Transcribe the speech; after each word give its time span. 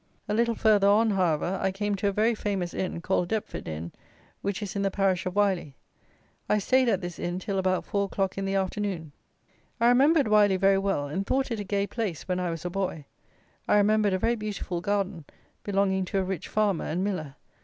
A 0.27 0.33
little 0.33 0.55
further 0.55 0.87
on, 0.87 1.11
however, 1.11 1.59
I 1.61 1.71
came 1.71 1.93
to 1.93 2.07
a 2.07 2.11
very 2.11 2.33
famous 2.33 2.73
inn, 2.73 3.01
called 3.01 3.27
Deptford 3.27 3.67
Inn, 3.67 3.91
which 4.41 4.63
is 4.63 4.75
in 4.75 4.81
the 4.81 4.89
parish 4.89 5.27
of 5.27 5.35
Wyly. 5.35 5.75
I 6.49 6.57
stayed 6.57 6.89
at 6.89 7.01
this 7.01 7.19
inn 7.19 7.37
till 7.37 7.59
about 7.59 7.85
four 7.85 8.05
o'clock 8.05 8.35
in 8.35 8.45
the 8.45 8.55
afternoon. 8.55 9.11
I 9.79 9.89
remembered 9.89 10.27
Wyly 10.27 10.57
very 10.57 10.79
well, 10.79 11.05
and 11.05 11.23
thought 11.23 11.51
it 11.51 11.59
a 11.59 11.63
gay 11.63 11.85
place 11.85 12.23
when 12.27 12.39
I 12.39 12.49
was 12.49 12.65
a 12.65 12.69
boy. 12.71 13.05
I 13.67 13.77
remembered 13.77 14.13
a 14.13 14.17
very 14.17 14.35
beautiful 14.35 14.81
garden 14.81 15.23
belonging 15.63 16.05
to 16.05 16.17
a 16.17 16.23
rich 16.23 16.47
farmer 16.47 16.85
and 16.85 17.03
miller. 17.03 17.35